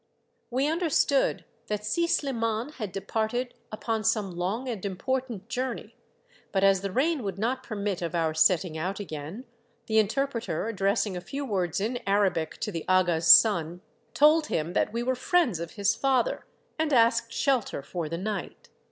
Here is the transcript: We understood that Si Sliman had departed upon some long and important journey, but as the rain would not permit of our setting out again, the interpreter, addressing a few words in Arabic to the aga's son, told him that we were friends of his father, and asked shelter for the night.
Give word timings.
We 0.49 0.65
understood 0.65 1.45
that 1.67 1.85
Si 1.85 2.07
Sliman 2.07 2.71
had 2.77 2.91
departed 2.91 3.53
upon 3.71 4.03
some 4.03 4.31
long 4.35 4.67
and 4.67 4.83
important 4.83 5.47
journey, 5.47 5.95
but 6.51 6.63
as 6.63 6.81
the 6.81 6.89
rain 6.91 7.21
would 7.21 7.37
not 7.37 7.61
permit 7.61 8.01
of 8.01 8.15
our 8.15 8.33
setting 8.33 8.75
out 8.79 8.99
again, 8.99 9.45
the 9.85 9.99
interpreter, 9.99 10.67
addressing 10.67 11.15
a 11.15 11.21
few 11.21 11.45
words 11.45 11.79
in 11.79 11.99
Arabic 12.07 12.57
to 12.61 12.71
the 12.71 12.83
aga's 12.89 13.27
son, 13.27 13.81
told 14.15 14.47
him 14.47 14.73
that 14.73 14.91
we 14.91 15.03
were 15.03 15.13
friends 15.13 15.59
of 15.59 15.73
his 15.73 15.93
father, 15.93 16.45
and 16.79 16.91
asked 16.93 17.31
shelter 17.31 17.83
for 17.83 18.09
the 18.09 18.17
night. 18.17 18.69